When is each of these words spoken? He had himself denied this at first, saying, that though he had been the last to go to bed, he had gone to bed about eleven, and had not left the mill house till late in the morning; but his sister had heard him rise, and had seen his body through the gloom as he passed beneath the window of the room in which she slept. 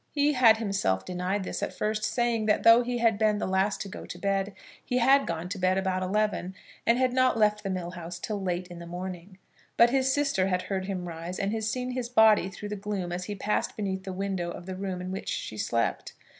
He 0.09 0.33
had 0.33 0.57
himself 0.57 1.05
denied 1.05 1.43
this 1.43 1.61
at 1.61 1.75
first, 1.75 2.03
saying, 2.03 2.47
that 2.47 2.63
though 2.63 2.81
he 2.81 2.97
had 2.97 3.19
been 3.19 3.37
the 3.37 3.45
last 3.45 3.79
to 3.81 3.87
go 3.87 4.07
to 4.07 4.17
bed, 4.17 4.53
he 4.83 4.97
had 4.97 5.27
gone 5.27 5.47
to 5.49 5.59
bed 5.59 5.77
about 5.77 6.01
eleven, 6.01 6.55
and 6.87 6.97
had 6.97 7.13
not 7.13 7.37
left 7.37 7.61
the 7.61 7.69
mill 7.69 7.91
house 7.91 8.17
till 8.17 8.41
late 8.41 8.67
in 8.69 8.79
the 8.79 8.87
morning; 8.87 9.37
but 9.77 9.91
his 9.91 10.11
sister 10.11 10.47
had 10.47 10.63
heard 10.63 10.85
him 10.85 11.07
rise, 11.07 11.37
and 11.37 11.53
had 11.53 11.65
seen 11.65 11.91
his 11.91 12.09
body 12.09 12.49
through 12.49 12.69
the 12.69 12.75
gloom 12.75 13.11
as 13.11 13.25
he 13.25 13.35
passed 13.35 13.77
beneath 13.77 14.03
the 14.03 14.11
window 14.11 14.49
of 14.49 14.65
the 14.65 14.75
room 14.75 15.01
in 15.01 15.11
which 15.11 15.29
she 15.29 15.55
slept. 15.55 16.13